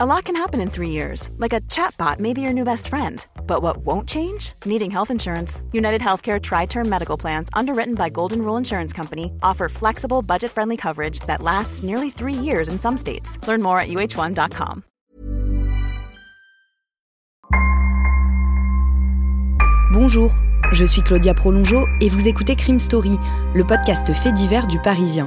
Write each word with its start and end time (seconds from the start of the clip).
A 0.00 0.06
lot 0.06 0.26
can 0.26 0.36
happen 0.36 0.60
in 0.60 0.70
three 0.70 0.90
years, 0.90 1.28
like 1.38 1.52
a 1.52 1.60
chatbot 1.62 2.20
may 2.20 2.32
be 2.32 2.40
your 2.40 2.52
new 2.52 2.62
best 2.62 2.86
friend. 2.86 3.26
But 3.48 3.62
what 3.62 3.78
won't 3.78 4.08
change? 4.08 4.52
Needing 4.64 4.92
health 4.92 5.10
insurance. 5.10 5.60
United 5.72 6.00
Healthcare 6.00 6.40
Tri 6.40 6.66
Term 6.66 6.88
Medical 6.88 7.16
Plans, 7.16 7.48
underwritten 7.52 7.96
by 7.96 8.08
Golden 8.08 8.42
Rule 8.42 8.56
Insurance 8.56 8.92
Company, 8.92 9.32
offer 9.42 9.68
flexible, 9.68 10.22
budget 10.22 10.52
friendly 10.52 10.76
coverage 10.76 11.18
that 11.26 11.42
lasts 11.42 11.82
nearly 11.82 12.10
three 12.10 12.32
years 12.32 12.68
in 12.68 12.78
some 12.78 12.96
states. 12.96 13.44
Learn 13.48 13.60
more 13.60 13.80
at 13.80 13.88
uh1.com. 13.88 14.84
Bonjour, 19.92 20.30
je 20.70 20.84
suis 20.84 21.02
Claudia 21.02 21.34
Prolongeau 21.34 21.88
et 22.00 22.08
vous 22.08 22.28
écoutez 22.28 22.54
Crime 22.54 22.78
Story, 22.78 23.18
le 23.52 23.64
podcast 23.64 24.12
fait 24.12 24.30
divers 24.30 24.68
du 24.68 24.78
Parisien. 24.78 25.26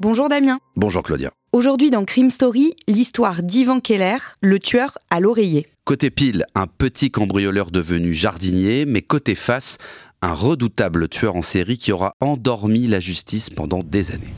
Bonjour 0.00 0.28
Damien. 0.28 0.60
Bonjour 0.76 1.02
Claudia. 1.02 1.32
Aujourd'hui 1.50 1.90
dans 1.90 2.04
Crime 2.04 2.30
Story, 2.30 2.76
l'histoire 2.86 3.42
d'Ivan 3.42 3.80
Keller, 3.80 4.18
le 4.40 4.60
tueur 4.60 4.96
à 5.10 5.18
l'oreiller. 5.18 5.66
Côté 5.84 6.10
pile, 6.10 6.44
un 6.54 6.68
petit 6.68 7.10
cambrioleur 7.10 7.72
devenu 7.72 8.12
jardinier, 8.12 8.86
mais 8.86 9.02
côté 9.02 9.34
face, 9.34 9.76
un 10.22 10.34
redoutable 10.34 11.08
tueur 11.08 11.34
en 11.34 11.42
série 11.42 11.78
qui 11.78 11.90
aura 11.90 12.14
endormi 12.20 12.86
la 12.86 13.00
justice 13.00 13.50
pendant 13.50 13.80
des 13.80 14.12
années. 14.12 14.32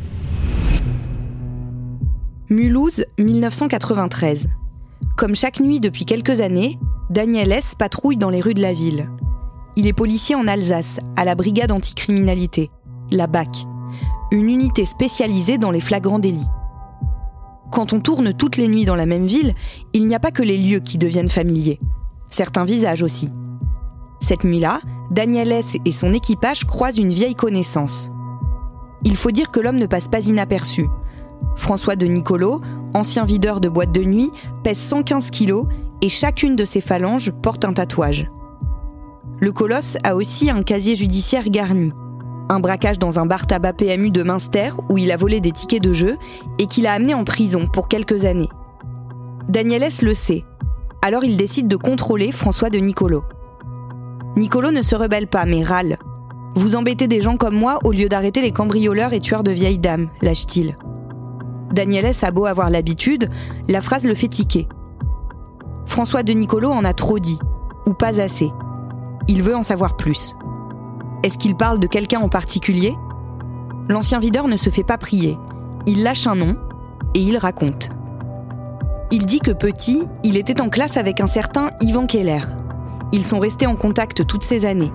Mulhouse, 2.49 3.05
1993. 3.19 4.49
Comme 5.19 5.35
chaque 5.35 5.61
nuit 5.61 5.79
depuis 5.81 6.07
quelques 6.07 6.41
années, 6.41 6.79
Daniel 7.11 7.53
S. 7.53 7.75
patrouille 7.79 8.17
dans 8.17 8.31
les 8.31 8.41
rues 8.41 8.55
de 8.55 8.63
la 8.63 8.73
ville. 8.73 9.11
Il 9.77 9.87
est 9.87 9.93
policier 9.93 10.35
en 10.35 10.47
Alsace, 10.47 11.01
à 11.19 11.27
la 11.27 11.35
brigade 11.35 11.71
anticriminalité, 11.71 12.71
la 13.11 13.27
BAC, 13.27 13.67
une 14.31 14.49
unité 14.49 14.85
spécialisée 14.85 15.59
dans 15.59 15.71
les 15.71 15.81
flagrants 15.81 16.19
délits. 16.19 16.47
Quand 17.71 17.93
on 17.93 18.01
tourne 18.01 18.33
toutes 18.35 18.57
les 18.57 18.69
nuits 18.69 18.85
dans 18.85 18.97
la 18.97 19.07
même 19.07 19.27
ville, 19.27 19.55
il 19.93 20.07
n'y 20.07 20.15
a 20.15 20.21
pas 20.21 20.31
que 20.31 20.43
les 20.43 20.59
lieux 20.59 20.81
qui 20.81 20.99
deviennent 20.99 21.29
familiers, 21.29 21.79
certains 22.29 22.65
visages 22.65 23.03
aussi. 23.03 23.31
Cette 24.21 24.45
nuit-là, 24.45 24.81
Daniel 25.11 25.53
S. 25.53 25.77
et 25.85 25.93
son 25.93 26.13
équipage 26.13 26.65
croisent 26.65 27.01
une 27.01 27.13
vieille 27.13 27.35
connaissance. 27.35 28.11
Il 29.05 29.17
faut 29.17 29.31
dire 29.31 29.51
que 29.51 29.61
l'homme 29.61 29.79
ne 29.79 29.87
passe 29.87 30.09
pas 30.09 30.27
inaperçu. 30.27 30.87
François 31.57 31.97
de 31.97 32.07
Nicolo, 32.07 32.61
ancien 32.93 33.25
videur 33.25 33.61
de 33.61 33.69
boîte 33.69 33.93
de 33.93 34.05
nuit, 34.05 34.31
pèse 34.63 34.79
115 34.79 35.31
kilos 35.31 35.67
et 36.03 36.09
chacune 36.09 36.57
de 36.57 36.65
ses 36.65 36.81
phalanges 36.81 37.31
porte 37.31 37.65
un 37.65 37.73
tatouage. 37.73 38.31
Le 39.39 39.53
colosse 39.53 39.97
a 40.05 40.17
aussi 40.17 40.51
un 40.51 40.63
casier 40.63 40.95
judiciaire 40.95 41.49
garni. 41.49 41.93
Un 42.51 42.59
braquage 42.59 42.99
dans 42.99 43.21
un 43.21 43.27
bar 43.27 43.47
tabac 43.47 43.75
PMU 43.75 44.11
de 44.11 44.25
Münster 44.25 44.73
où 44.89 44.99
il 44.99 45.13
a 45.13 45.17
volé 45.17 45.41
des 45.41 45.53
tickets 45.53 45.81
de 45.81 45.93
jeu 45.93 46.17
et 46.59 46.67
qu'il 46.67 46.89
a 46.89 46.95
amené 46.95 47.15
en 47.15 47.23
prison 47.23 47.69
pour 47.73 47.87
quelques 47.87 48.25
années. 48.25 48.49
Daniel 49.49 49.85
S. 49.85 50.03
le 50.03 50.15
sait. 50.15 50.45
Alors 51.01 51.23
il 51.23 51.37
décide 51.37 51.69
de 51.69 51.77
contrôler 51.77 52.33
François 52.33 52.69
de 52.69 52.81
Nicolo. 52.81 53.23
Nicolo 54.37 54.73
ne 54.73 54.83
se 54.83 54.97
rebelle 54.97 55.29
pas 55.29 55.47
mais 55.47 55.63
râle. 55.63 55.97
Vous 56.57 56.75
embêtez 56.75 57.07
des 57.07 57.21
gens 57.21 57.37
comme 57.37 57.55
moi 57.55 57.79
au 57.85 57.93
lieu 57.93 58.09
d'arrêter 58.09 58.41
les 58.41 58.51
cambrioleurs 58.51 59.13
et 59.13 59.21
tueurs 59.21 59.45
de 59.45 59.53
vieilles 59.53 59.79
dames, 59.79 60.09
lâche-t-il. 60.21 60.77
Daniel 61.73 62.07
S. 62.07 62.25
a 62.25 62.33
beau 62.33 62.47
avoir 62.47 62.69
l'habitude, 62.69 63.31
la 63.69 63.81
phrase 63.81 64.03
le 64.03 64.17
fait 64.17 64.27
tiquer. 64.27 64.67
François 65.87 66.25
de 66.25 66.33
Nicolo 66.33 66.71
en 66.71 66.85
a 66.85 66.95
trop 66.95 67.21
dit, 67.21 67.39
ou 67.87 67.95
pas 67.95 68.21
assez. 68.21 68.51
Il 69.29 69.41
veut 69.45 69.55
en 69.55 69.63
savoir 69.63 69.97
plus. 69.97 70.35
Est-ce 71.23 71.37
qu'il 71.37 71.55
parle 71.55 71.79
de 71.79 71.87
quelqu'un 71.87 72.21
en 72.21 72.31
particulier? 72.31 72.97
L'ancien 73.89 74.21
videur 74.21 74.49
ne 74.49 74.57
se 74.57 74.71
fait 74.71 74.85
pas 74.85 74.97
prier. 74.97 75.37
Il 75.87 76.03
lâche 76.03 76.27
un 76.27 76.35
nom 76.35 76.57
et 77.15 77.21
il 77.21 77.37
raconte. 77.37 77.91
Il 79.11 79.27
dit 79.27 79.41
que 79.41 79.51
petit, 79.51 80.05
il 80.25 80.39
était 80.39 80.63
en 80.63 80.71
classe 80.71 80.97
avec 80.97 81.21
un 81.21 81.27
certain 81.27 81.71
Ivan 81.83 82.07
Keller. 82.07 82.41
Ils 83.13 83.25
sont 83.25 83.39
restés 83.39 83.67
en 83.67 83.77
contact 83.77 84.27
toutes 84.27 84.45
ces 84.45 84.65
années. 84.65 84.93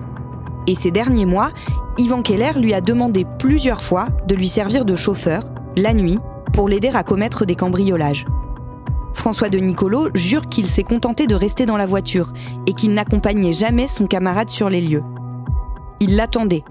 Et 0.66 0.74
ces 0.74 0.90
derniers 0.90 1.26
mois, 1.26 1.50
Ivan 1.96 2.22
Keller 2.22 2.58
lui 2.58 2.74
a 2.74 2.80
demandé 2.80 3.24
plusieurs 3.38 3.82
fois 3.82 4.08
de 4.26 4.34
lui 4.34 4.48
servir 4.48 4.84
de 4.84 4.96
chauffeur, 4.96 5.44
la 5.76 5.94
nuit, 5.94 6.18
pour 6.52 6.68
l'aider 6.68 6.90
à 6.92 7.04
commettre 7.04 7.44
des 7.44 7.54
cambriolages. 7.54 8.24
François 9.12 9.48
de 9.48 9.58
Nicolo 9.58 10.08
jure 10.14 10.48
qu'il 10.48 10.66
s'est 10.66 10.82
contenté 10.82 11.26
de 11.28 11.34
rester 11.36 11.66
dans 11.66 11.76
la 11.76 11.86
voiture 11.86 12.32
et 12.66 12.72
qu'il 12.72 12.94
n'accompagnait 12.94 13.52
jamais 13.52 13.86
son 13.86 14.06
camarade 14.06 14.50
sur 14.50 14.68
les 14.68 14.80
lieux. 14.80 15.04
Il 16.00 16.16
l'attendait, 16.16 16.64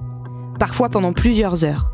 parfois 0.60 0.90
pendant 0.90 1.12
plusieurs 1.12 1.64
heures. 1.64 1.92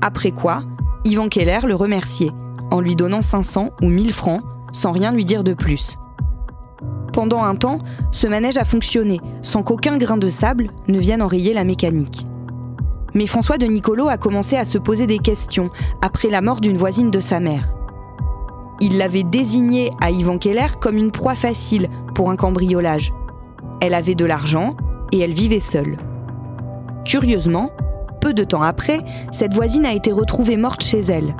Après 0.00 0.30
quoi, 0.30 0.62
Ivan 1.04 1.28
Keller 1.28 1.60
le 1.64 1.74
remerciait, 1.74 2.30
en 2.70 2.80
lui 2.80 2.96
donnant 2.96 3.20
500 3.20 3.70
ou 3.82 3.88
1000 3.88 4.12
francs, 4.12 4.42
sans 4.72 4.92
rien 4.92 5.12
lui 5.12 5.24
dire 5.24 5.44
de 5.44 5.52
plus. 5.52 5.98
Pendant 7.12 7.42
un 7.42 7.54
temps, 7.54 7.78
ce 8.12 8.26
manège 8.26 8.56
a 8.56 8.64
fonctionné, 8.64 9.20
sans 9.42 9.62
qu'aucun 9.62 9.98
grain 9.98 10.16
de 10.16 10.28
sable 10.28 10.70
ne 10.86 10.98
vienne 10.98 11.22
enrayer 11.22 11.52
la 11.52 11.64
mécanique. 11.64 12.26
Mais 13.14 13.26
François 13.26 13.58
de 13.58 13.66
Nicolo 13.66 14.08
a 14.08 14.16
commencé 14.16 14.56
à 14.56 14.64
se 14.64 14.78
poser 14.78 15.06
des 15.06 15.18
questions 15.18 15.70
après 16.00 16.28
la 16.28 16.40
mort 16.40 16.60
d'une 16.60 16.76
voisine 16.76 17.10
de 17.10 17.20
sa 17.20 17.40
mère. 17.40 17.74
Il 18.80 18.96
l'avait 18.96 19.24
désignée 19.24 19.90
à 20.00 20.10
Ivan 20.10 20.38
Keller 20.38 20.68
comme 20.80 20.96
une 20.96 21.10
proie 21.10 21.34
facile 21.34 21.88
pour 22.14 22.30
un 22.30 22.36
cambriolage. 22.36 23.12
Elle 23.80 23.94
avait 23.94 24.14
de 24.14 24.24
l'argent 24.24 24.76
et 25.10 25.18
elle 25.18 25.34
vivait 25.34 25.60
seule. 25.60 25.96
Curieusement, 27.08 27.70
peu 28.20 28.34
de 28.34 28.44
temps 28.44 28.60
après, 28.60 29.00
cette 29.32 29.54
voisine 29.54 29.86
a 29.86 29.94
été 29.94 30.12
retrouvée 30.12 30.58
morte 30.58 30.82
chez 30.82 31.00
elle. 31.00 31.34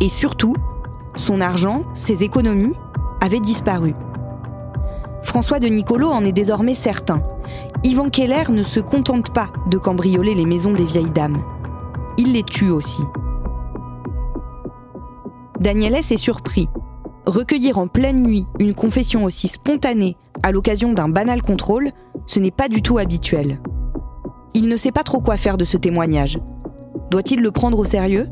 Et 0.00 0.08
surtout, 0.08 0.54
son 1.16 1.42
argent, 1.42 1.82
ses 1.92 2.24
économies, 2.24 2.72
avaient 3.20 3.38
disparu. 3.38 3.94
François 5.22 5.60
de 5.60 5.66
Nicolo 5.66 6.08
en 6.08 6.24
est 6.24 6.32
désormais 6.32 6.72
certain. 6.72 7.22
Ivan 7.82 8.08
Keller 8.08 8.44
ne 8.48 8.62
se 8.62 8.80
contente 8.80 9.30
pas 9.30 9.48
de 9.66 9.76
cambrioler 9.76 10.34
les 10.34 10.46
maisons 10.46 10.72
des 10.72 10.84
vieilles 10.84 11.10
dames. 11.10 11.42
Il 12.16 12.32
les 12.32 12.42
tue 12.42 12.70
aussi. 12.70 13.02
Daniel 15.60 15.96
est 15.96 16.16
surpris. 16.16 16.70
Recueillir 17.26 17.76
en 17.76 17.88
pleine 17.88 18.22
nuit 18.22 18.46
une 18.58 18.74
confession 18.74 19.24
aussi 19.24 19.48
spontanée 19.48 20.16
à 20.42 20.50
l'occasion 20.50 20.94
d'un 20.94 21.10
banal 21.10 21.42
contrôle, 21.42 21.90
ce 22.24 22.40
n'est 22.40 22.50
pas 22.50 22.68
du 22.68 22.80
tout 22.80 22.96
habituel. 22.96 23.58
Il 24.56 24.68
ne 24.68 24.76
sait 24.76 24.92
pas 24.92 25.02
trop 25.02 25.20
quoi 25.20 25.36
faire 25.36 25.58
de 25.58 25.64
ce 25.64 25.76
témoignage. 25.76 26.38
Doit-il 27.10 27.40
le 27.40 27.50
prendre 27.50 27.76
au 27.78 27.84
sérieux? 27.84 28.28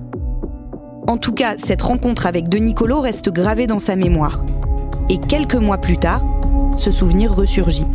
En 1.09 1.17
tout 1.17 1.33
cas, 1.33 1.55
cette 1.59 1.83
rencontre 1.83 2.27
avec 2.27 2.49
De 2.49 2.59
Nicolo 2.59 3.01
reste 3.01 3.29
gravée 3.29 3.67
dans 3.67 3.81
sa 3.81 3.97
mémoire. 3.97 4.45
Et 5.09 5.19
quelques 5.19 5.57
mois 5.57 5.79
plus 5.79 5.97
tard, 5.97 6.25
ce 6.77 6.93
souvenir 6.93 7.35
ressurgit. 7.35 7.87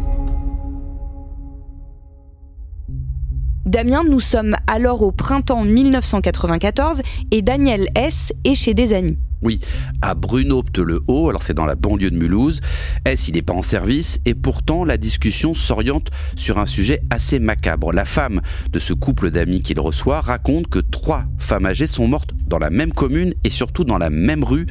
Damien, 3.65 4.03
nous 4.03 4.19
sommes 4.19 4.55
alors 4.67 5.03
au 5.03 5.13
printemps 5.13 5.63
1994 5.63 7.01
et 7.31 7.41
Daniel 7.41 7.87
S. 7.95 8.33
est 8.43 8.55
chez 8.55 8.73
des 8.73 8.93
amis. 8.93 9.17
Oui, 9.43 9.59
à 10.01 10.15
Brunopte-le-Haut, 10.15 11.29
alors 11.29 11.43
c'est 11.43 11.53
dans 11.53 11.67
la 11.67 11.75
banlieue 11.75 12.09
de 12.09 12.17
Mulhouse. 12.17 12.59
S, 13.05 13.27
il 13.27 13.35
n'est 13.35 13.43
pas 13.43 13.53
en 13.53 13.61
service 13.61 14.19
et 14.25 14.33
pourtant 14.33 14.83
la 14.83 14.97
discussion 14.97 15.53
s'oriente 15.53 16.09
sur 16.35 16.57
un 16.57 16.65
sujet 16.65 17.01
assez 17.11 17.39
macabre. 17.39 17.93
La 17.93 18.05
femme 18.05 18.41
de 18.71 18.79
ce 18.79 18.93
couple 18.93 19.29
d'amis 19.29 19.61
qu'il 19.61 19.79
reçoit 19.79 20.21
raconte 20.21 20.67
que 20.67 20.79
trois 20.79 21.25
femmes 21.37 21.67
âgées 21.67 21.87
sont 21.87 22.07
mortes 22.07 22.31
dans 22.47 22.57
la 22.57 22.71
même 22.71 22.93
commune 22.93 23.33
et 23.43 23.49
surtout 23.51 23.83
dans 23.83 23.99
la 23.99 24.09
même 24.09 24.43
rue 24.43 24.65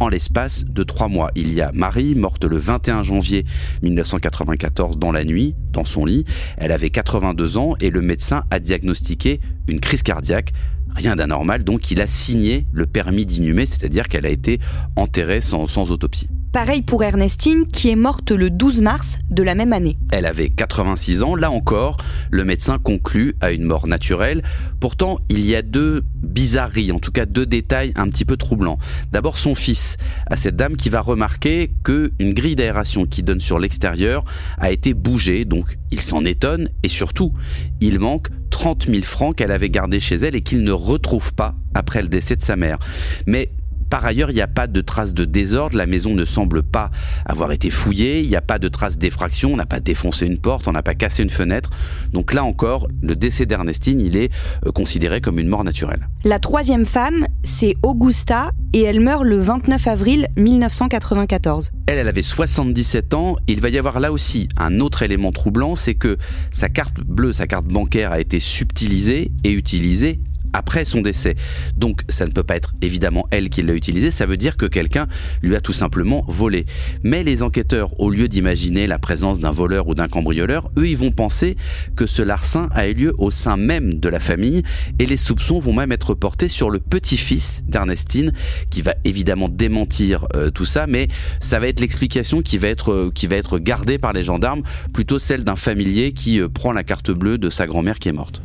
en 0.00 0.08
l'espace 0.08 0.64
de 0.64 0.82
trois 0.82 1.08
mois. 1.08 1.30
Il 1.34 1.52
y 1.52 1.60
a 1.60 1.70
Marie, 1.72 2.14
morte 2.14 2.44
le 2.44 2.56
21 2.56 3.02
janvier 3.02 3.44
1994 3.82 4.98
dans 4.98 5.12
la 5.12 5.24
nuit, 5.24 5.54
dans 5.72 5.84
son 5.84 6.04
lit. 6.04 6.24
Elle 6.56 6.72
avait 6.72 6.90
82 6.90 7.58
ans 7.58 7.74
et 7.80 7.90
le 7.90 8.00
médecin 8.00 8.44
a 8.50 8.58
diagnostiqué 8.58 9.40
une 9.68 9.80
crise 9.80 10.02
cardiaque 10.02 10.52
Rien 10.94 11.16
d'anormal, 11.16 11.64
donc 11.64 11.90
il 11.90 12.00
a 12.00 12.06
signé 12.06 12.66
le 12.72 12.86
permis 12.86 13.26
d'inhumer, 13.26 13.66
c'est-à-dire 13.66 14.08
qu'elle 14.08 14.26
a 14.26 14.30
été 14.30 14.60
enterrée 14.96 15.40
sans, 15.40 15.66
sans 15.66 15.90
autopsie. 15.90 16.28
Pareil 16.52 16.82
pour 16.82 17.04
Ernestine, 17.04 17.64
qui 17.68 17.90
est 17.90 17.96
morte 17.96 18.32
le 18.32 18.50
12 18.50 18.80
mars 18.80 19.20
de 19.30 19.44
la 19.44 19.54
même 19.54 19.72
année. 19.72 19.96
Elle 20.10 20.26
avait 20.26 20.48
86 20.48 21.22
ans. 21.22 21.36
Là 21.36 21.48
encore, 21.52 21.96
le 22.28 22.44
médecin 22.44 22.78
conclut 22.78 23.36
à 23.40 23.52
une 23.52 23.62
mort 23.62 23.86
naturelle. 23.86 24.42
Pourtant, 24.80 25.20
il 25.28 25.46
y 25.46 25.54
a 25.54 25.62
deux 25.62 26.02
bizarreries, 26.16 26.90
en 26.90 26.98
tout 26.98 27.12
cas 27.12 27.24
deux 27.24 27.46
détails 27.46 27.92
un 27.94 28.08
petit 28.08 28.24
peu 28.24 28.36
troublants. 28.36 28.80
D'abord, 29.12 29.38
son 29.38 29.54
fils, 29.54 29.96
à 30.26 30.36
cette 30.36 30.56
dame 30.56 30.76
qui 30.76 30.88
va 30.88 31.02
remarquer 31.02 31.70
que 31.84 32.10
une 32.18 32.34
grille 32.34 32.56
d'aération 32.56 33.06
qui 33.06 33.22
donne 33.22 33.38
sur 33.38 33.60
l'extérieur 33.60 34.24
a 34.58 34.72
été 34.72 34.92
bougée. 34.92 35.44
Donc, 35.44 35.78
il 35.92 36.00
s'en 36.00 36.24
étonne 36.24 36.68
et 36.82 36.88
surtout, 36.88 37.32
il 37.80 38.00
manque 38.00 38.26
30 38.50 38.86
000 38.86 39.02
francs 39.02 39.36
qu'elle 39.36 39.52
avait 39.52 39.70
gardés 39.70 40.00
chez 40.00 40.16
elle 40.16 40.34
et 40.34 40.42
qu'il 40.42 40.64
ne 40.64 40.72
retrouve 40.80 41.34
pas 41.34 41.54
après 41.74 42.02
le 42.02 42.08
décès 42.08 42.36
de 42.36 42.42
sa 42.42 42.56
mère. 42.56 42.78
Mais 43.26 43.50
par 43.90 44.06
ailleurs, 44.06 44.30
il 44.30 44.34
n'y 44.34 44.40
a 44.40 44.46
pas 44.46 44.68
de 44.68 44.80
traces 44.80 45.14
de 45.14 45.24
désordre, 45.24 45.76
la 45.76 45.86
maison 45.86 46.14
ne 46.14 46.24
semble 46.24 46.62
pas 46.62 46.92
avoir 47.26 47.50
été 47.50 47.70
fouillée, 47.70 48.20
il 48.20 48.28
n'y 48.28 48.36
a 48.36 48.40
pas 48.40 48.60
de 48.60 48.68
traces 48.68 48.96
d'effraction, 48.96 49.52
on 49.52 49.56
n'a 49.56 49.66
pas 49.66 49.80
défoncé 49.80 50.26
une 50.26 50.38
porte, 50.38 50.68
on 50.68 50.72
n'a 50.72 50.82
pas 50.82 50.94
cassé 50.94 51.24
une 51.24 51.30
fenêtre. 51.30 51.70
Donc 52.12 52.32
là 52.32 52.44
encore, 52.44 52.86
le 53.02 53.16
décès 53.16 53.46
d'Ernestine, 53.46 54.00
il 54.00 54.16
est 54.16 54.32
euh, 54.64 54.70
considéré 54.70 55.20
comme 55.20 55.40
une 55.40 55.48
mort 55.48 55.64
naturelle. 55.64 56.08
La 56.22 56.38
troisième 56.38 56.84
femme, 56.84 57.26
c'est 57.42 57.74
Augusta, 57.82 58.52
et 58.72 58.82
elle 58.82 59.00
meurt 59.00 59.24
le 59.24 59.38
29 59.38 59.84
avril 59.88 60.28
1994. 60.36 61.72
Elle, 61.86 61.98
elle 61.98 62.08
avait 62.08 62.22
77 62.22 63.14
ans. 63.14 63.36
Il 63.48 63.60
va 63.60 63.70
y 63.70 63.78
avoir 63.78 63.98
là 63.98 64.12
aussi 64.12 64.48
un 64.56 64.78
autre 64.78 65.02
élément 65.02 65.32
troublant, 65.32 65.74
c'est 65.74 65.94
que 65.94 66.16
sa 66.52 66.68
carte 66.68 67.00
bleue, 67.00 67.32
sa 67.32 67.48
carte 67.48 67.66
bancaire 67.66 68.12
a 68.12 68.20
été 68.20 68.38
subtilisée 68.38 69.32
et 69.42 69.50
utilisée 69.50 70.20
après 70.52 70.84
son 70.84 71.00
décès. 71.00 71.36
Donc 71.76 72.02
ça 72.08 72.26
ne 72.26 72.30
peut 72.30 72.42
pas 72.42 72.56
être 72.56 72.74
évidemment 72.82 73.26
elle 73.30 73.50
qui 73.50 73.62
l'a 73.62 73.74
utilisé, 73.74 74.10
ça 74.10 74.26
veut 74.26 74.36
dire 74.36 74.56
que 74.56 74.66
quelqu'un 74.66 75.06
lui 75.42 75.56
a 75.56 75.60
tout 75.60 75.72
simplement 75.72 76.24
volé. 76.28 76.66
Mais 77.02 77.22
les 77.22 77.42
enquêteurs, 77.42 77.98
au 78.00 78.10
lieu 78.10 78.28
d'imaginer 78.28 78.86
la 78.86 78.98
présence 78.98 79.40
d'un 79.40 79.52
voleur 79.52 79.88
ou 79.88 79.94
d'un 79.94 80.08
cambrioleur, 80.08 80.70
eux 80.78 80.86
ils 80.86 80.96
vont 80.96 81.12
penser 81.12 81.56
que 81.96 82.06
ce 82.06 82.22
larcin 82.22 82.68
a 82.72 82.88
eu 82.88 82.94
lieu 82.94 83.14
au 83.18 83.30
sein 83.30 83.56
même 83.56 83.94
de 83.94 84.08
la 84.08 84.20
famille 84.20 84.62
et 84.98 85.06
les 85.06 85.16
soupçons 85.16 85.58
vont 85.58 85.72
même 85.72 85.92
être 85.92 86.14
portés 86.14 86.48
sur 86.48 86.70
le 86.70 86.78
petit-fils 86.78 87.62
d'Ernestine 87.66 88.32
qui 88.70 88.82
va 88.82 88.94
évidemment 89.04 89.48
démentir 89.48 90.26
euh, 90.34 90.50
tout 90.50 90.64
ça, 90.64 90.86
mais 90.86 91.08
ça 91.40 91.60
va 91.60 91.68
être 91.68 91.80
l'explication 91.80 92.42
qui 92.42 92.58
va 92.58 92.68
être 92.68 92.92
euh, 92.92 93.10
qui 93.14 93.26
va 93.26 93.36
être 93.36 93.58
gardée 93.58 93.98
par 93.98 94.12
les 94.12 94.24
gendarmes, 94.24 94.62
plutôt 94.92 95.18
celle 95.18 95.44
d'un 95.44 95.56
familier 95.56 96.12
qui 96.12 96.40
euh, 96.40 96.48
prend 96.48 96.72
la 96.72 96.84
carte 96.84 97.10
bleue 97.10 97.38
de 97.38 97.50
sa 97.50 97.66
grand-mère 97.66 97.98
qui 97.98 98.08
est 98.08 98.12
morte. 98.12 98.42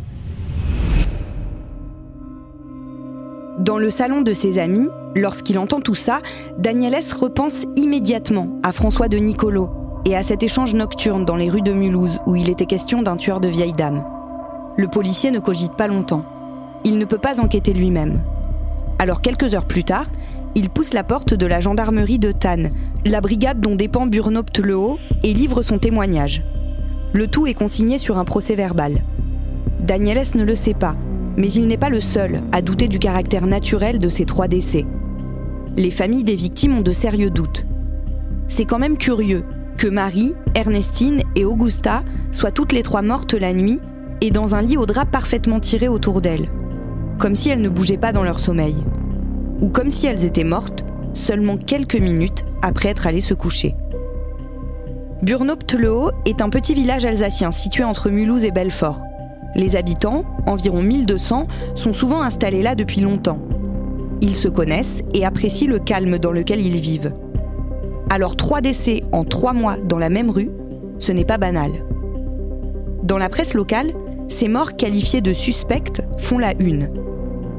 Dans 3.58 3.78
le 3.78 3.90
salon 3.90 4.22
de 4.22 4.34
ses 4.34 4.60
amis, 4.60 4.90
lorsqu'il 5.16 5.58
entend 5.58 5.80
tout 5.80 5.96
ça, 5.96 6.20
Daniel 6.58 6.94
repense 7.18 7.66
immédiatement 7.78 8.50
à 8.64 8.74
François 8.74 9.08
de 9.08 9.18
Nicolo 9.18 9.70
et 10.04 10.14
à 10.14 10.24
cet 10.24 10.44
échange 10.44 10.76
nocturne 10.76 11.24
dans 11.24 11.38
les 11.38 11.50
rues 11.50 11.62
de 11.62 11.72
Mulhouse 11.72 12.20
où 12.26 12.36
il 12.36 12.50
était 12.50 12.66
question 12.66 13.02
d'un 13.02 13.16
tueur 13.16 13.40
de 13.40 13.48
vieilles 13.48 13.72
dames. 13.72 14.04
Le 14.76 14.90
policier 14.90 15.32
ne 15.32 15.40
cogite 15.40 15.74
pas 15.74 15.88
longtemps. 15.88 16.26
Il 16.84 16.98
ne 16.98 17.06
peut 17.06 17.18
pas 17.18 17.40
enquêter 17.40 17.72
lui-même. 17.72 18.20
Alors 19.00 19.22
quelques 19.22 19.56
heures 19.56 19.68
plus 19.68 19.86
tard, 19.86 20.08
il 20.54 20.70
pousse 20.70 20.94
la 20.94 21.06
porte 21.06 21.34
de 21.34 21.46
la 21.46 21.62
gendarmerie 21.62 22.20
de 22.20 22.34
Tannes, 22.34 22.72
la 23.06 23.22
brigade 23.22 23.62
dont 23.62 23.76
dépend 23.76 24.06
Burnopte 24.06 24.60
Le 24.60 24.76
Haut, 24.76 25.00
et 25.24 25.34
livre 25.34 25.64
son 25.64 25.80
témoignage. 25.80 26.44
Le 27.14 27.28
tout 27.28 27.48
est 27.48 27.54
consigné 27.54 28.00
sur 28.00 28.18
un 28.18 28.26
procès 28.26 28.56
verbal. 28.56 29.02
Daniel 29.80 30.22
ne 30.36 30.44
le 30.44 30.56
sait 30.56 30.74
pas, 30.74 30.96
mais 31.38 31.52
il 31.52 31.68
n'est 31.68 31.78
pas 31.78 31.90
le 31.90 32.02
seul 32.02 32.42
à 32.52 32.62
douter 32.62 32.88
du 32.88 33.00
caractère 33.00 33.48
naturel 33.48 34.00
de 34.00 34.10
ces 34.10 34.26
trois 34.26 34.48
décès. 34.48 34.86
Les 35.78 35.92
familles 35.92 36.24
des 36.24 36.36
victimes 36.36 36.78
ont 36.78 36.82
de 36.82 36.94
sérieux 36.94 37.30
doutes. 37.30 37.66
C'est 38.48 38.66
quand 38.66 38.80
même 38.80 38.98
curieux 38.98 39.44
que 39.78 39.88
Marie, 39.88 40.34
Ernestine 40.56 41.22
et 41.36 41.46
Augusta 41.46 42.04
soient 42.32 42.52
toutes 42.52 42.72
les 42.72 42.84
trois 42.84 43.02
mortes 43.02 43.34
la 43.34 43.54
nuit 43.54 43.80
et 44.22 44.32
dans 44.32 44.56
un 44.56 44.62
lit 44.62 44.78
au 44.78 44.86
drap 44.86 45.06
parfaitement 45.06 45.60
tiré 45.60 45.88
autour 45.88 46.22
d'elles, 46.22 46.48
comme 47.20 47.36
si 47.36 47.50
elles 47.50 47.62
ne 47.62 47.70
bougeaient 47.70 47.98
pas 47.98 48.14
dans 48.14 48.24
leur 48.24 48.40
sommeil, 48.40 48.76
ou 49.62 49.70
comme 49.70 49.92
si 49.92 50.08
elles 50.08 50.26
étaient 50.26 50.44
mortes 50.44 50.86
seulement 51.14 51.58
quelques 51.58 51.96
minutes 51.96 52.46
après 52.62 52.90
être 52.90 53.08
allées 53.08 53.22
se 53.22 53.34
coucher. 53.34 53.76
le 55.22 55.92
haut 55.92 56.12
est 56.26 56.42
un 56.42 56.50
petit 56.50 56.74
village 56.74 57.06
alsacien 57.06 57.52
situé 57.52 57.84
entre 57.84 58.10
Mulhouse 58.10 58.46
et 58.46 58.52
Belfort. 58.52 59.02
Les 59.56 59.76
habitants, 59.76 60.26
environ 60.46 60.82
1200, 60.82 61.48
sont 61.76 61.94
souvent 61.94 62.22
installés 62.22 62.62
là 62.62 62.76
depuis 62.76 63.02
longtemps. 63.02 63.40
Ils 64.22 64.36
se 64.36 64.48
connaissent 64.48 65.02
et 65.14 65.26
apprécient 65.26 65.70
le 65.70 65.80
calme 65.80 66.18
dans 66.18 66.32
lequel 66.32 66.66
ils 66.66 66.80
vivent. 66.82 67.14
Alors 68.10 68.36
trois 68.36 68.62
décès 68.62 69.02
en 69.12 69.24
trois 69.24 69.54
mois 69.54 69.78
dans 69.78 70.00
la 70.00 70.10
même 70.10 70.30
rue, 70.30 70.52
ce 71.00 71.12
n'est 71.12 71.26
pas 71.26 71.38
banal. 71.38 71.72
Dans 73.04 73.18
la 73.18 73.30
presse 73.30 73.54
locale, 73.54 73.94
ces 74.30 74.48
morts 74.48 74.76
qualifiées 74.76 75.22
de 75.22 75.34
suspectes 75.34 76.04
font 76.18 76.38
la 76.38 76.54
une. 76.60 76.90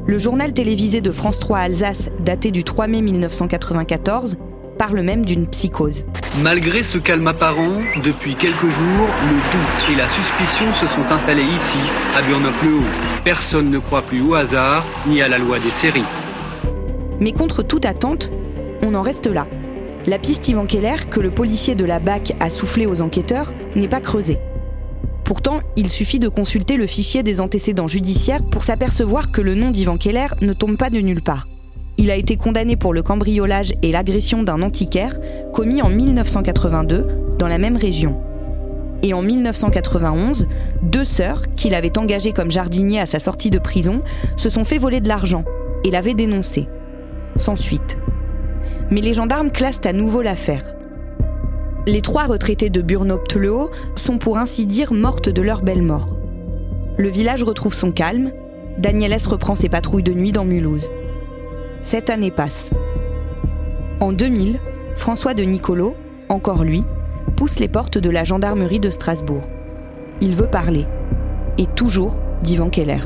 Le 0.07 0.19
journal 0.19 0.53
télévisé 0.53 1.01
de 1.01 1.13
France 1.13 1.39
3 1.39 1.59
Alsace, 1.59 2.11
daté 2.25 2.51
du 2.51 2.63
3 2.63 2.87
mai 2.87 3.03
1994, 3.03 4.37
parle 4.77 5.01
même 5.01 5.25
d'une 5.25 5.47
psychose. 5.49 6.05
Malgré 6.43 6.85
ce 6.85 6.99
calme 6.99 7.27
apparent, 7.27 7.81
depuis 8.05 8.37
quelques 8.37 8.61
jours, 8.61 9.09
le 9.23 9.37
doute 9.53 9.91
et 9.91 9.97
la 9.97 10.09
suspicion 10.09 10.73
se 10.81 10.87
sont 10.95 11.11
installés 11.11 11.45
ici, 11.45 11.81
à 12.15 12.23
Burnop-le-Haut. 12.23 13.23
Personne 13.25 13.71
ne 13.71 13.79
croit 13.79 14.03
plus 14.03 14.21
au 14.21 14.35
hasard, 14.35 14.85
ni 15.09 15.23
à 15.23 15.29
la 15.29 15.39
loi 15.39 15.59
des 15.59 15.73
séries. 15.81 16.07
Mais 17.21 17.33
contre 17.33 17.63
toute 17.63 17.87
attente, 17.87 18.31
on 18.83 18.95
en 18.95 19.03
reste 19.03 19.27
là. 19.27 19.47
La 20.07 20.19
piste 20.19 20.49
Ivan 20.49 20.67
Keller, 20.67 21.09
que 21.11 21.21
le 21.21 21.31
policier 21.31 21.75
de 21.75 21.85
la 21.85 21.99
BAC 21.99 22.35
a 22.39 22.51
soufflé 22.51 22.87
aux 22.87 23.01
enquêteurs, 23.01 23.53
n'est 23.75 23.89
pas 23.89 24.01
creusée. 24.01 24.39
Pourtant, 25.25 25.61
il 25.75 25.91
suffit 25.91 26.21
de 26.21 26.29
consulter 26.29 26.77
le 26.77 26.87
fichier 26.87 27.25
des 27.25 27.41
antécédents 27.41 27.89
judiciaires 27.89 28.45
pour 28.45 28.63
s'apercevoir 28.63 29.33
que 29.33 29.41
le 29.41 29.55
nom 29.55 29.71
d'Ivan 29.71 29.97
Keller 29.97 30.29
ne 30.43 30.53
tombe 30.53 30.77
pas 30.77 30.91
de 30.91 31.01
nulle 31.01 31.23
part. 31.23 31.49
Il 31.99 32.11
a 32.11 32.17
été 32.17 32.37
condamné 32.37 32.77
pour 32.77 32.93
le 32.93 33.03
cambriolage 33.03 33.73
et 33.83 33.91
l'agression 33.91 34.43
d'un 34.43 34.61
antiquaire 34.61 35.19
commis 35.53 35.81
en 35.81 35.89
1982 35.89 37.07
dans 37.39 37.49
la 37.49 37.59
même 37.59 37.77
région. 37.77 38.21
Et 39.03 39.15
en 39.15 39.23
1991, 39.23 40.47
deux 40.83 41.05
sœurs, 41.05 41.43
qu'il 41.57 41.75
avait 41.75 41.97
engagées 41.99 42.33
comme 42.33 42.51
jardiniers 42.51 43.01
à 43.01 43.07
sa 43.07 43.19
sortie 43.19 43.51
de 43.51 43.59
prison, 43.59 44.03
se 44.37 44.49
sont 44.49 44.65
fait 44.65 44.79
voler 44.79 45.01
de 45.01 45.09
l'argent 45.09 45.45
et 45.85 45.91
l'avaient 45.91 46.15
dénoncé. 46.15 46.69
Sans 47.37 47.57
suite. 47.57 47.99
Mais 48.91 49.01
les 49.01 49.15
gendarmes 49.15 49.51
classent 49.51 49.85
à 49.85 49.93
nouveau 49.93 50.23
l'affaire. 50.23 50.77
Les 51.87 52.03
trois 52.03 52.25
retraités 52.25 52.71
de 52.71 52.83
Burnop-Tleo 52.83 53.71
sont 53.95 54.19
pour 54.19 54.39
ainsi 54.39 54.67
dire 54.67 54.93
mortes 54.93 55.29
de 55.29 55.43
leur 55.43 55.63
belle 55.63 55.83
mort. 55.83 56.17
Le 56.99 57.09
village 57.09 57.45
retrouve 57.45 57.75
son 57.75 57.93
calme. 57.93 58.33
Daniel 58.79 59.13
S. 59.13 59.27
reprend 59.27 59.55
ses 59.55 59.69
patrouilles 59.69 60.03
de 60.03 60.13
nuit 60.13 60.33
dans 60.33 60.45
Mulhouse. 60.45 60.91
Cette 61.81 62.11
année 62.11 62.31
passe. 62.31 62.71
En 64.01 64.13
2000, 64.13 64.59
François 64.97 65.35
de 65.35 65.43
Nicolo, 65.43 65.97
encore 66.29 66.65
lui, 66.65 66.83
pousse 67.37 67.59
les 67.59 67.69
portes 67.69 67.99
de 67.99 68.11
la 68.11 68.25
gendarmerie 68.25 68.81
de 68.81 68.91
Strasbourg. 68.91 69.49
Il 70.21 70.35
veut 70.35 70.49
parler. 70.49 70.87
Et 71.59 71.67
toujours 71.67 72.21
d'Ivan 72.43 72.69
Keller. 72.69 73.01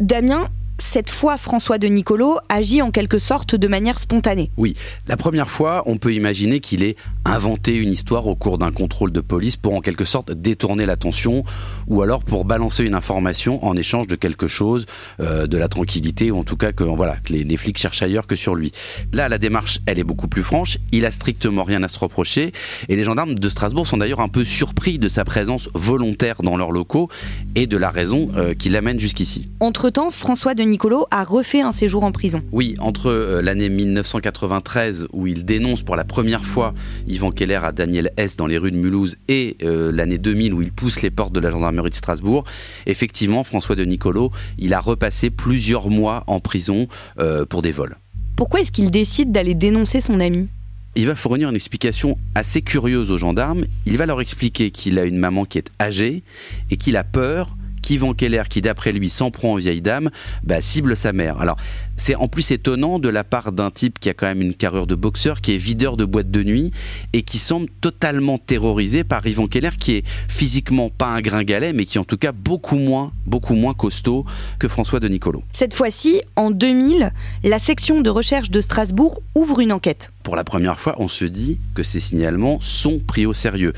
Damien, 0.00 0.48
cette 0.82 1.10
fois, 1.10 1.38
François 1.38 1.78
de 1.78 1.86
Nicolo 1.86 2.38
agit 2.48 2.82
en 2.82 2.90
quelque 2.90 3.18
sorte 3.18 3.54
de 3.54 3.68
manière 3.68 3.98
spontanée. 3.98 4.50
Oui, 4.56 4.74
la 5.06 5.16
première 5.16 5.48
fois, 5.48 5.84
on 5.86 5.96
peut 5.96 6.12
imaginer 6.12 6.60
qu'il 6.60 6.82
ait 6.82 6.96
inventé 7.24 7.74
une 7.74 7.92
histoire 7.92 8.26
au 8.26 8.34
cours 8.34 8.58
d'un 8.58 8.72
contrôle 8.72 9.12
de 9.12 9.20
police 9.20 9.56
pour 9.56 9.74
en 9.74 9.80
quelque 9.80 10.04
sorte 10.04 10.32
détourner 10.32 10.84
l'attention 10.84 11.44
ou 11.86 12.02
alors 12.02 12.24
pour 12.24 12.44
balancer 12.44 12.84
une 12.84 12.94
information 12.94 13.64
en 13.64 13.76
échange 13.76 14.08
de 14.08 14.16
quelque 14.16 14.48
chose, 14.48 14.86
euh, 15.20 15.46
de 15.46 15.56
la 15.56 15.68
tranquillité 15.68 16.30
ou 16.30 16.38
en 16.38 16.44
tout 16.44 16.56
cas 16.56 16.72
que 16.72 16.84
voilà 16.84 17.16
que 17.16 17.32
les, 17.32 17.44
les, 17.44 17.56
flics 17.56 17.78
cherchent 17.78 18.02
ailleurs 18.02 18.26
que 18.26 18.36
sur 18.36 18.54
lui. 18.54 18.72
Là, 19.12 19.28
la 19.28 19.38
démarche, 19.38 19.78
elle 19.86 19.98
est 19.98 20.04
beaucoup 20.04 20.28
plus 20.28 20.42
franche. 20.42 20.78
Il 20.90 21.06
a 21.06 21.10
strictement 21.10 21.62
rien 21.64 21.82
à 21.84 21.88
se 21.88 21.98
reprocher 21.98 22.52
et 22.88 22.96
les 22.96 23.04
gendarmes 23.04 23.34
de 23.36 23.48
Strasbourg 23.48 23.86
sont 23.86 23.98
d'ailleurs 23.98 24.20
un 24.20 24.28
peu 24.28 24.44
surpris 24.44 24.98
de 24.98 25.08
sa 25.08 25.24
présence 25.24 25.70
volontaire 25.74 26.42
dans 26.42 26.56
leurs 26.56 26.72
locaux 26.72 27.08
et 27.54 27.66
de 27.66 27.76
la 27.76 27.90
raison 27.90 28.30
euh, 28.36 28.52
qui 28.52 28.68
l'amène 28.68 28.98
jusqu'ici. 28.98 29.48
Entre-temps, 29.60 30.10
François 30.10 30.54
de 30.54 30.71
Nicolo 30.72 31.06
a 31.10 31.22
refait 31.22 31.60
un 31.60 31.70
séjour 31.70 32.02
en 32.02 32.12
prison. 32.12 32.42
Oui, 32.50 32.76
entre 32.78 33.10
euh, 33.10 33.42
l'année 33.42 33.68
1993 33.68 35.08
où 35.12 35.26
il 35.26 35.44
dénonce 35.44 35.82
pour 35.82 35.96
la 35.96 36.04
première 36.04 36.46
fois 36.46 36.72
Yvan 37.06 37.30
Keller 37.30 37.60
à 37.62 37.72
Daniel 37.72 38.10
S 38.16 38.38
dans 38.38 38.46
les 38.46 38.56
rues 38.56 38.70
de 38.70 38.78
Mulhouse 38.78 39.18
et 39.28 39.58
euh, 39.62 39.92
l'année 39.92 40.16
2000 40.16 40.54
où 40.54 40.62
il 40.62 40.72
pousse 40.72 41.02
les 41.02 41.10
portes 41.10 41.34
de 41.34 41.40
la 41.40 41.50
gendarmerie 41.50 41.90
de 41.90 41.94
Strasbourg, 41.94 42.44
effectivement, 42.86 43.44
François 43.44 43.76
de 43.76 43.84
Nicolo, 43.84 44.32
il 44.56 44.72
a 44.72 44.80
repassé 44.80 45.28
plusieurs 45.28 45.90
mois 45.90 46.24
en 46.26 46.40
prison 46.40 46.88
euh, 47.18 47.44
pour 47.44 47.60
des 47.60 47.70
vols. 47.70 47.96
Pourquoi 48.34 48.60
est-ce 48.60 48.72
qu'il 48.72 48.90
décide 48.90 49.30
d'aller 49.30 49.54
dénoncer 49.54 50.00
son 50.00 50.20
ami? 50.20 50.48
Il 50.94 51.04
va 51.06 51.14
fournir 51.14 51.50
une 51.50 51.54
explication 51.54 52.16
assez 52.34 52.62
curieuse 52.62 53.10
aux 53.10 53.18
gendarmes. 53.18 53.66
Il 53.84 53.98
va 53.98 54.06
leur 54.06 54.22
expliquer 54.22 54.70
qu'il 54.70 54.98
a 54.98 55.04
une 55.04 55.18
maman 55.18 55.44
qui 55.44 55.58
est 55.58 55.70
âgée 55.78 56.22
et 56.70 56.78
qu'il 56.78 56.96
a 56.96 57.04
peur 57.04 57.58
qu'Yvan 57.82 58.14
Keller, 58.14 58.44
qui 58.48 58.60
d'après 58.60 58.92
lui 58.92 59.10
s'en 59.10 59.30
prend 59.30 59.52
aux 59.52 59.58
vieilles 59.58 59.82
dames, 59.82 60.10
bah, 60.44 60.62
cible 60.62 60.96
sa 60.96 61.12
mère. 61.12 61.40
Alors, 61.40 61.56
c'est 61.96 62.14
en 62.14 62.28
plus 62.28 62.50
étonnant 62.50 62.98
de 62.98 63.08
la 63.08 63.24
part 63.24 63.52
d'un 63.52 63.70
type 63.70 63.98
qui 63.98 64.08
a 64.08 64.14
quand 64.14 64.26
même 64.26 64.40
une 64.40 64.54
carrure 64.54 64.86
de 64.86 64.94
boxeur, 64.94 65.40
qui 65.40 65.54
est 65.54 65.58
videur 65.58 65.96
de 65.96 66.04
boîte 66.04 66.30
de 66.30 66.42
nuit 66.42 66.72
et 67.12 67.22
qui 67.22 67.38
semble 67.38 67.68
totalement 67.80 68.38
terrorisé 68.38 69.04
par 69.04 69.26
Yvan 69.26 69.46
Keller, 69.46 69.70
qui 69.78 69.96
est 69.96 70.04
physiquement 70.28 70.88
pas 70.88 71.08
un 71.08 71.20
gringalet, 71.20 71.72
mais 71.72 71.84
qui 71.84 71.98
est 71.98 72.00
en 72.00 72.04
tout 72.04 72.16
cas 72.16 72.32
beaucoup 72.32 72.76
moins, 72.76 73.12
beaucoup 73.26 73.54
moins 73.54 73.74
costaud 73.74 74.24
que 74.58 74.68
François 74.68 75.00
de 75.00 75.08
Nicolo. 75.08 75.42
Cette 75.52 75.74
fois-ci, 75.74 76.22
en 76.36 76.50
2000, 76.50 77.12
la 77.44 77.58
section 77.58 78.00
de 78.00 78.10
recherche 78.10 78.50
de 78.50 78.60
Strasbourg 78.60 79.22
ouvre 79.34 79.60
une 79.60 79.72
enquête. 79.72 80.12
Pour 80.22 80.36
la 80.36 80.44
première 80.44 80.78
fois, 80.78 80.94
on 80.98 81.08
se 81.08 81.24
dit 81.24 81.58
que 81.74 81.82
ces 81.82 82.00
signalements 82.00 82.60
sont 82.60 83.00
pris 83.00 83.26
au 83.26 83.32
sérieux. 83.32 83.72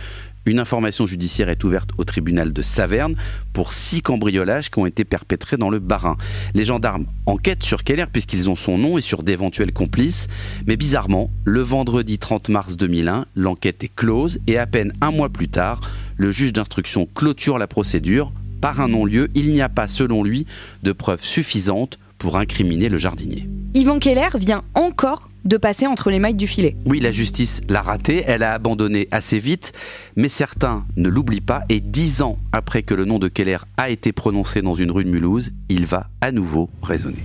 Une 0.47 0.59
information 0.59 1.07
judiciaire 1.07 1.49
est 1.49 1.65
ouverte 1.65 1.91
au 1.97 2.05
tribunal 2.05 2.53
de 2.53 2.61
Saverne 2.61 3.15
pour 3.55 3.73
six 3.73 4.03
cambriolages 4.03 4.71
qui 4.71 4.79
ont 4.79 4.85
été 4.85 5.05
perpétrés 5.05 5.57
dans 5.57 5.71
le 5.71 5.79
Bas-Rhin. 5.79 6.17
Les 6.53 6.65
gendarmes 6.65 7.07
enquêtent 7.25 7.63
sur 7.63 7.83
Keller 7.83 8.07
puisqu'ils 8.13 8.51
ont 8.51 8.57
son 8.57 8.77
nom 8.77 8.99
et 8.99 9.01
sur 9.01 9.23
d'éventuels 9.23 9.73
complices. 9.73 10.29
Mais 10.67 10.77
bizarrement, 10.77 11.31
le 11.45 11.63
vendredi 11.63 12.19
30 12.19 12.51
mars 12.51 12.77
2001, 12.77 13.25
l'enquête 13.35 13.85
est 13.85 13.95
close 13.95 14.39
et 14.47 14.59
à 14.59 14.67
peine 14.67 14.93
un 15.01 15.11
mois 15.11 15.31
plus 15.31 15.49
tard, 15.49 15.81
le 16.19 16.31
juge 16.31 16.53
d'instruction 16.53 17.09
clôture 17.15 17.59
la 17.59 17.67
procédure. 17.67 18.33
Par 18.61 18.81
un 18.81 18.89
non-lieu, 18.89 19.29
il 19.35 19.53
n'y 19.53 19.63
a 19.63 19.69
pas, 19.69 19.89
selon 19.89 20.23
lui, 20.23 20.47
de 20.83 20.93
preuves 20.93 21.23
suffisantes 21.23 21.99
pour 22.19 22.37
incriminer 22.37 22.89
le 22.89 22.99
jardinier. 22.99 23.49
Yvan 23.75 23.99
Keller 23.99 24.29
vient 24.39 24.63
encore 24.75 25.29
de 25.45 25.57
passer 25.57 25.87
entre 25.87 26.11
les 26.11 26.19
mailles 26.19 26.35
du 26.35 26.47
filet. 26.47 26.77
Oui, 26.87 27.01
la 27.01 27.11
justice 27.11 27.61
l'a 27.69 27.83
raté, 27.83 28.25
elle 28.27 28.43
a 28.43 28.53
abandonné 28.53 29.09
assez 29.11 29.39
vite, 29.39 29.73
mais 30.17 30.29
certains 30.29 30.85
ne 30.97 31.09
l'oublient 31.09 31.41
pas 31.41 31.65
et 31.69 31.81
dix 31.81 32.23
ans 32.23 32.39
après 32.53 32.83
que 32.83 32.95
le 32.95 33.05
nom 33.05 33.19
de 33.19 33.29
Keller 33.29 33.59
a 33.77 33.91
été 33.91 34.13
prononcé 34.13 34.63
dans 34.63 34.75
une 34.75 34.91
rue 34.91 35.05
de 35.05 35.11
Mulhouse, 35.11 35.53
il 35.69 35.87
va 35.87 36.09
à 36.21 36.33
nouveau 36.33 36.69
résonner. 36.83 37.25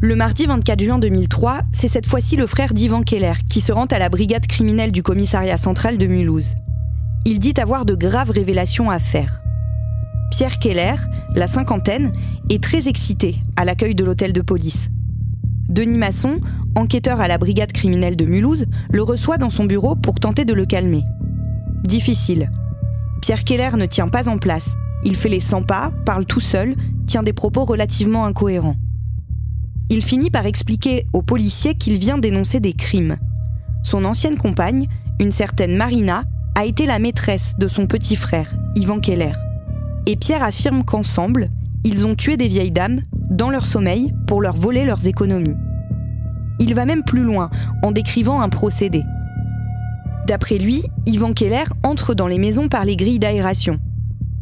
Le 0.00 0.14
mardi 0.14 0.46
24 0.46 0.80
juin 0.80 0.98
2003, 0.98 1.62
c'est 1.72 1.88
cette 1.88 2.06
fois-ci 2.06 2.36
le 2.36 2.46
frère 2.46 2.72
d'Ivan 2.72 3.02
Keller 3.02 3.32
qui 3.50 3.60
se 3.60 3.72
rend 3.72 3.86
à 3.86 3.98
la 3.98 4.08
brigade 4.08 4.46
criminelle 4.46 4.92
du 4.92 5.02
commissariat 5.02 5.56
central 5.56 5.98
de 5.98 6.06
Mulhouse. 6.06 6.54
Il 7.24 7.40
dit 7.40 7.54
avoir 7.60 7.84
de 7.84 7.96
graves 7.96 8.30
révélations 8.30 8.90
à 8.90 9.00
faire. 9.00 9.42
Pierre 10.30 10.60
Keller, 10.60 10.94
la 11.34 11.48
cinquantaine, 11.48 12.12
est 12.48 12.62
très 12.62 12.88
excité 12.88 13.36
à 13.56 13.64
l'accueil 13.64 13.96
de 13.96 14.04
l'hôtel 14.04 14.32
de 14.32 14.40
police. 14.40 14.88
Denis 15.78 15.96
Masson, 15.96 16.40
enquêteur 16.74 17.20
à 17.20 17.28
la 17.28 17.38
brigade 17.38 17.70
criminelle 17.70 18.16
de 18.16 18.24
Mulhouse, 18.24 18.66
le 18.90 19.00
reçoit 19.00 19.38
dans 19.38 19.48
son 19.48 19.62
bureau 19.62 19.94
pour 19.94 20.18
tenter 20.18 20.44
de 20.44 20.52
le 20.52 20.66
calmer. 20.66 21.04
Difficile. 21.84 22.50
Pierre 23.22 23.44
Keller 23.44 23.70
ne 23.76 23.86
tient 23.86 24.08
pas 24.08 24.28
en 24.28 24.38
place. 24.38 24.74
Il 25.04 25.14
fait 25.14 25.28
les 25.28 25.38
100 25.38 25.62
pas, 25.62 25.92
parle 26.04 26.24
tout 26.26 26.40
seul, 26.40 26.74
tient 27.06 27.22
des 27.22 27.32
propos 27.32 27.64
relativement 27.64 28.24
incohérents. 28.24 28.74
Il 29.88 30.02
finit 30.02 30.30
par 30.30 30.46
expliquer 30.46 31.06
aux 31.12 31.22
policiers 31.22 31.76
qu'il 31.76 31.96
vient 31.96 32.18
dénoncer 32.18 32.58
des 32.58 32.72
crimes. 32.72 33.16
Son 33.84 34.04
ancienne 34.04 34.36
compagne, 34.36 34.88
une 35.20 35.30
certaine 35.30 35.76
Marina, 35.76 36.24
a 36.56 36.64
été 36.64 36.86
la 36.86 36.98
maîtresse 36.98 37.54
de 37.56 37.68
son 37.68 37.86
petit 37.86 38.16
frère, 38.16 38.52
Ivan 38.74 38.98
Keller 38.98 39.34
et 40.06 40.16
Pierre 40.16 40.42
affirme 40.42 40.84
qu'ensemble, 40.84 41.50
ils 41.84 42.06
ont 42.06 42.14
tué 42.14 42.38
des 42.38 42.48
vieilles 42.48 42.70
dames 42.70 43.02
dans 43.30 43.50
leur 43.50 43.66
sommeil 43.66 44.10
pour 44.26 44.40
leur 44.40 44.56
voler 44.56 44.86
leurs 44.86 45.06
économies. 45.06 45.54
Il 46.60 46.74
va 46.74 46.86
même 46.86 47.04
plus 47.04 47.22
loin 47.22 47.50
en 47.82 47.92
décrivant 47.92 48.40
un 48.40 48.48
procédé. 48.48 49.04
D'après 50.26 50.58
lui, 50.58 50.82
Yvan 51.06 51.32
Keller 51.32 51.64
entre 51.84 52.14
dans 52.14 52.26
les 52.26 52.38
maisons 52.38 52.68
par 52.68 52.84
les 52.84 52.96
grilles 52.96 53.18
d'aération. 53.18 53.80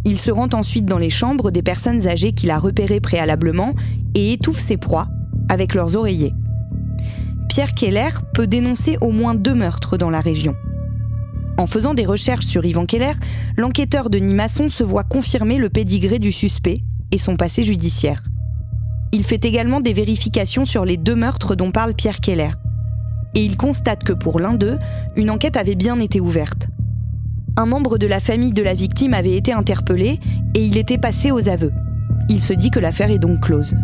Il 0.05 0.19
se 0.19 0.31
rend 0.31 0.49
ensuite 0.53 0.87
dans 0.87 0.99
les 0.99 1.11
chambres 1.11 1.51
des 1.51 1.63
personnes 1.63 2.07
âgées 2.07 2.33
qu'il 2.33 2.51
a 2.51 2.59
repérées 2.59 3.01
préalablement 3.01 3.75
et 4.15 4.33
étouffe 4.33 4.59
ses 4.59 4.77
proies 4.77 5.09
avec 5.49 5.75
leurs 5.75 5.97
oreillers. 5.97 6.35
Pierre 7.49 7.75
Keller 7.75 8.11
peut 8.35 8.47
dénoncer 8.47 8.99
au 9.01 9.11
moins 9.11 9.35
deux 9.35 9.55
meurtres 9.55 9.97
dans 9.97 10.11
la 10.11 10.21
région. 10.21 10.55
En 11.59 11.67
faisant 11.67 11.95
des 11.95 12.05
recherches 12.05 12.47
sur 12.47 12.65
Yvan 12.65 12.85
Keller, 12.85 13.15
l'enquêteur 13.57 14.11
Denis 14.11 14.35
Masson 14.35 14.69
se 14.69 14.85
voit 14.85 15.05
confirmer 15.05 15.57
le 15.57 15.71
pédigré 15.71 16.19
du 16.19 16.33
suspect 16.33 16.83
et 17.13 17.19
son 17.19 17.35
passé 17.35 17.63
judiciaire. 17.63 18.23
Il 19.17 19.25
fait 19.25 19.47
également 19.47 19.81
des 19.81 19.95
vérifications 19.95 20.67
sur 20.67 20.85
les 20.85 20.99
deux 20.99 21.15
meurtres 21.15 21.55
dont 21.55 21.71
parle 21.71 21.95
Pierre 21.95 22.21
Keller. 22.21 22.51
Et 23.35 23.43
il 23.43 23.57
constate 23.57 24.05
que 24.05 24.13
pour 24.13 24.41
l'un 24.41 24.53
d'eux, 24.53 24.79
une 25.17 25.31
enquête 25.31 25.57
avait 25.57 25.75
bien 25.75 25.99
été 26.01 26.21
ouverte. 26.21 26.69
Un 27.57 27.65
membre 27.65 27.97
de 27.97 28.07
la 28.07 28.21
famille 28.21 28.53
de 28.53 28.63
la 28.63 28.75
victime 28.75 29.15
avait 29.15 29.35
été 29.35 29.55
interpellé 29.55 30.21
et 30.55 30.63
il 30.63 30.77
était 30.77 30.99
passé 30.99 31.31
aux 31.31 31.49
aveux. 31.49 31.73
Il 32.29 32.43
se 32.43 32.53
dit 32.53 32.71
que 32.71 32.79
l'affaire 32.79 33.11
est 33.11 33.19
donc 33.19 33.41
close. 33.41 33.75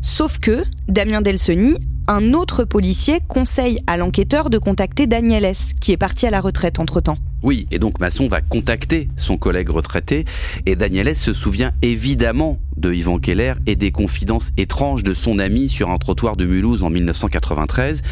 Sauf 0.00 0.38
que 0.38 0.64
Damien 0.88 1.20
Delseny 1.20 1.74
un 2.08 2.32
autre 2.32 2.64
policier 2.64 3.20
conseille 3.28 3.80
à 3.86 3.98
l'enquêteur 3.98 4.48
de 4.48 4.56
contacter 4.56 5.06
Daniel 5.06 5.44
S., 5.44 5.72
qui 5.78 5.92
est 5.92 5.98
parti 5.98 6.26
à 6.26 6.30
la 6.30 6.40
retraite 6.40 6.78
entre-temps. 6.78 7.18
Oui, 7.42 7.66
et 7.70 7.78
donc 7.78 8.00
Masson 8.00 8.28
va 8.28 8.40
contacter 8.40 9.08
son 9.16 9.36
collègue 9.36 9.68
retraité, 9.68 10.24
et 10.66 10.76
Daniel 10.76 11.08
S. 11.08 11.20
se 11.20 11.32
souvient 11.32 11.72
évidemment 11.82 12.58
de 12.76 12.92
Yvan 12.92 13.18
Keller 13.18 13.54
et 13.66 13.76
des 13.76 13.92
confidences 13.92 14.50
étranges 14.56 15.02
de 15.02 15.14
son 15.14 15.38
ami 15.38 15.68
sur 15.68 15.90
un 15.90 15.98
trottoir 15.98 16.36
de 16.36 16.46
Mulhouse 16.46 16.82
en 16.82 16.90
1993. 16.90 18.02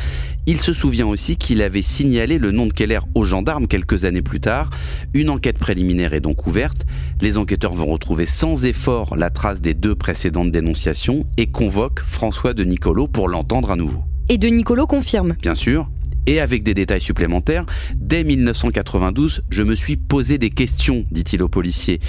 Il 0.47 0.61
se 0.61 0.73
souvient 0.73 1.07
aussi 1.07 1.37
qu'il 1.37 1.63
avait 1.63 1.83
signalé 1.83 2.39
le 2.39 2.51
nom 2.51 2.67
de 2.67 2.73
Keller 2.73 3.01
aux 3.15 3.25
gendarmes 3.25 3.69
quelques 3.69 4.05
années 4.05 4.23
plus 4.23 4.41
tard. 4.41 4.71
Une 5.15 5.31
enquête 5.31 5.59
préliminaire 5.59 6.15
est 6.15 6.21
donc 6.21 6.47
ouverte. 6.47 6.85
Les 7.21 7.39
enquêteurs 7.39 7.75
vont 7.75 7.87
retrouver 7.87 8.27
sans 8.27 8.65
effort 8.65 9.17
la 9.17 9.31
trace 9.31 9.61
des 9.61 9.75
deux 9.75 9.95
précédentes 9.95 10.51
dénonciations 10.51 11.25
et 11.37 11.47
convoquent 11.47 12.01
François 12.01 12.55
de 12.55 12.65
Nicolo 12.65 13.07
pour 13.07 13.29
l'entendre 13.29 13.71
à 13.71 13.77
nouveau. 13.77 14.03
Et 14.29 14.39
de 14.39 14.49
Nicolo 14.49 14.87
confirme. 14.87 15.37
Bien 15.41 15.55
sûr, 15.55 15.89
et 16.27 16.41
avec 16.41 16.63
des 16.63 16.75
détails 16.75 17.01
supplémentaires, 17.01 17.67
dès 17.95 18.25
1992, 18.25 19.43
je 19.51 19.63
me 19.63 19.75
suis 19.75 19.97
posé 19.97 20.39
des 20.39 20.51
questions, 20.51 21.05
dit-il 21.11 21.43
au 21.43 21.49
policier. 21.49 22.01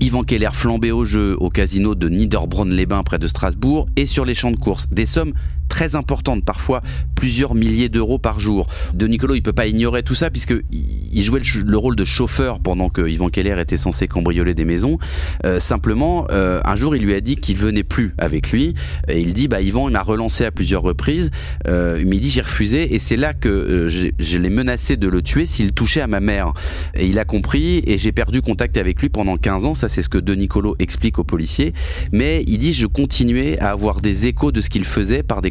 Yvan 0.00 0.24
Keller 0.24 0.50
flambait 0.52 0.90
au 0.90 1.04
jeu 1.04 1.36
au 1.38 1.48
casino 1.48 1.94
de 1.94 2.08
Niederbronn-les-Bains 2.08 3.02
près 3.02 3.18
de 3.18 3.26
Strasbourg 3.26 3.86
et 3.96 4.06
sur 4.06 4.24
les 4.24 4.34
champs 4.34 4.50
de 4.50 4.56
course. 4.56 4.88
Des 4.90 5.06
sommes 5.06 5.32
très 5.72 5.94
importante, 5.94 6.44
parfois 6.44 6.82
plusieurs 7.14 7.54
milliers 7.54 7.88
d'euros 7.88 8.18
par 8.18 8.40
jour. 8.40 8.66
De 8.92 9.06
Nicolo, 9.06 9.34
il 9.34 9.40
peut 9.40 9.54
pas 9.54 9.66
ignorer 9.66 10.02
tout 10.02 10.14
ça 10.14 10.28
puisque 10.28 10.54
il 10.70 11.22
jouait 11.22 11.40
le, 11.64 11.78
rôle 11.78 11.96
de 11.96 12.04
chauffeur 12.04 12.60
pendant 12.60 12.90
que 12.90 13.08
Yvan 13.08 13.30
Keller 13.30 13.58
était 13.58 13.78
censé 13.78 14.06
cambrioler 14.06 14.52
des 14.52 14.66
maisons. 14.66 14.98
Euh, 15.46 15.60
simplement, 15.60 16.26
euh, 16.30 16.60
un 16.66 16.76
jour, 16.76 16.94
il 16.94 17.02
lui 17.02 17.14
a 17.14 17.22
dit 17.22 17.36
qu'il 17.36 17.56
venait 17.56 17.84
plus 17.84 18.12
avec 18.18 18.52
lui 18.52 18.74
et 19.08 19.20
il 19.20 19.32
dit 19.32 19.48
bah 19.48 19.62
Yvan, 19.62 19.88
il 19.88 19.92
m'a 19.92 20.02
relancé 20.02 20.44
à 20.44 20.50
plusieurs 20.50 20.82
reprises. 20.82 21.30
Euh, 21.66 21.96
il 21.98 22.06
m'a 22.06 22.16
dit 22.16 22.28
j'ai 22.28 22.42
refusé 22.42 22.94
et 22.94 22.98
c'est 22.98 23.16
là 23.16 23.32
que 23.32 23.48
euh, 23.48 23.88
je 23.88 24.38
l'ai 24.38 24.50
menacé 24.50 24.98
de 24.98 25.08
le 25.08 25.22
tuer 25.22 25.46
s'il 25.46 25.72
touchait 25.72 26.02
à 26.02 26.06
ma 26.06 26.20
mère. 26.20 26.52
Et 26.94 27.06
il 27.06 27.18
a 27.18 27.24
compris 27.24 27.82
et 27.86 27.96
j'ai 27.96 28.12
perdu 28.12 28.42
contact 28.42 28.76
avec 28.76 29.00
lui 29.00 29.08
pendant 29.08 29.38
15 29.38 29.64
ans. 29.64 29.74
Ça, 29.74 29.88
c'est 29.88 30.02
ce 30.02 30.10
que 30.10 30.18
De 30.18 30.34
Nicolo 30.34 30.76
explique 30.80 31.18
aux 31.18 31.24
policiers. 31.24 31.72
Mais 32.12 32.44
il 32.46 32.58
dit 32.58 32.74
je 32.74 32.86
continuais 32.86 33.58
à 33.58 33.70
avoir 33.70 34.02
des 34.02 34.26
échos 34.26 34.52
de 34.52 34.60
ce 34.60 34.68
qu'il 34.68 34.84
faisait 34.84 35.22
par 35.22 35.40
des 35.40 35.50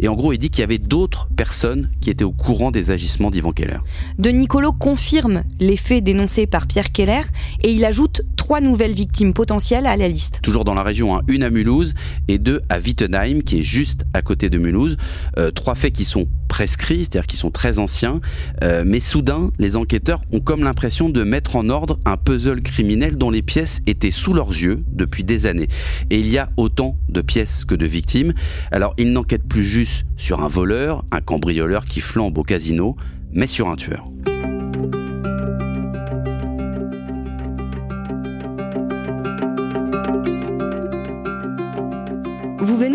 Et 0.00 0.08
en 0.08 0.14
gros, 0.14 0.32
il 0.32 0.38
dit 0.38 0.50
qu'il 0.50 0.60
y 0.60 0.64
avait 0.64 0.78
d'autres 0.78 1.28
personnes 1.36 1.90
qui 2.00 2.10
étaient 2.10 2.24
au 2.24 2.32
courant 2.32 2.70
des 2.70 2.90
agissements 2.90 3.30
d'Ivan 3.30 3.52
Keller. 3.52 3.78
De 4.18 4.30
Nicolo 4.30 4.72
confirme 4.72 5.42
les 5.60 5.76
faits 5.76 6.04
dénoncés 6.04 6.46
par 6.46 6.66
Pierre 6.66 6.92
Keller 6.92 7.22
et 7.62 7.72
il 7.72 7.84
ajoute 7.84 8.22
trois 8.36 8.60
nouvelles 8.60 8.92
victimes 8.92 9.34
potentielles 9.34 9.86
à 9.86 9.96
la 9.96 10.08
liste. 10.08 10.40
Toujours 10.42 10.64
dans 10.64 10.74
la 10.74 10.82
région, 10.82 11.16
hein. 11.16 11.22
une 11.28 11.42
à 11.42 11.50
Mulhouse 11.50 11.94
et 12.28 12.38
deux 12.38 12.60
à 12.68 12.78
Wittenheim, 12.78 13.42
qui 13.42 13.60
est 13.60 13.62
juste 13.62 14.04
à 14.14 14.22
côté 14.22 14.50
de 14.50 14.58
Mulhouse. 14.58 14.96
Euh, 15.38 15.50
trois 15.50 15.74
faits 15.74 15.92
qui 15.92 16.04
sont 16.04 16.26
prescrits, 16.48 17.00
c'est-à-dire 17.00 17.26
qui 17.26 17.36
sont 17.36 17.50
très 17.50 17.78
anciens. 17.78 18.20
Euh, 18.62 18.82
mais 18.84 19.00
soudain, 19.00 19.50
les 19.58 19.76
enquêteurs 19.76 20.22
ont 20.32 20.40
comme 20.40 20.64
l'impression 20.64 21.08
de 21.08 21.22
mettre 21.22 21.56
en 21.56 21.68
ordre 21.68 22.00
un 22.04 22.16
puzzle 22.16 22.62
criminel 22.62 23.16
dont 23.16 23.30
les 23.30 23.42
pièces 23.42 23.80
étaient 23.86 24.10
sous 24.10 24.32
leurs 24.32 24.50
yeux 24.50 24.82
depuis 24.88 25.24
des 25.24 25.46
années. 25.46 25.68
Et 26.10 26.18
il 26.18 26.28
y 26.28 26.38
a 26.38 26.50
autant 26.56 26.96
de 27.08 27.20
pièces 27.20 27.64
que 27.64 27.74
de 27.74 27.86
victimes. 27.86 28.32
Alors, 28.72 28.94
ils 28.98 29.12
n'enquêtent 29.12 29.48
plus 29.48 29.64
juste 29.64 30.04
sur 30.16 30.42
un 30.42 30.48
voleur, 30.48 31.04
un 31.12 31.20
cambrioleur 31.20 31.84
qui 31.84 32.00
flambe 32.00 32.36
au 32.38 32.42
casino, 32.42 32.96
mais 33.32 33.46
sur 33.46 33.68
un 33.68 33.76
tueur. 33.76 34.08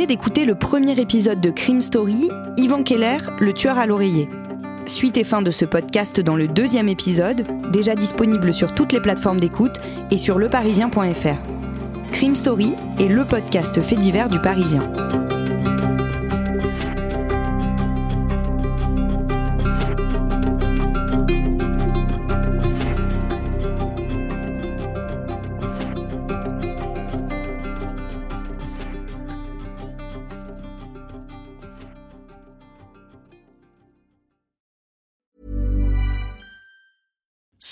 D'écouter 0.05 0.45
le 0.45 0.55
premier 0.55 0.99
épisode 0.99 1.39
de 1.39 1.49
Crime 1.49 1.81
Story, 1.81 2.29
Ivan 2.57 2.83
Keller, 2.83 3.17
le 3.39 3.53
tueur 3.53 3.77
à 3.77 3.85
l'oreiller. 3.85 4.29
Suite 4.85 5.17
et 5.17 5.23
fin 5.23 5.41
de 5.41 5.51
ce 5.51 5.65
podcast 5.65 6.19
dans 6.19 6.35
le 6.35 6.47
deuxième 6.47 6.89
épisode, 6.89 7.45
déjà 7.71 7.95
disponible 7.95 8.53
sur 8.53 8.73
toutes 8.73 8.91
les 8.91 8.99
plateformes 8.99 9.39
d'écoute 9.39 9.77
et 10.11 10.17
sur 10.17 10.39
leparisien.fr. 10.39 12.11
Crime 12.11 12.35
Story 12.35 12.73
est 12.99 13.07
le 13.07 13.25
podcast 13.25 13.81
fait 13.81 13.95
divers 13.95 14.29
du 14.29 14.39
Parisien. 14.39 14.81